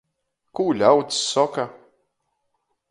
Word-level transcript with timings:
Kū 0.59 0.65
ļauds 0.79 1.21
soka? 1.35 1.69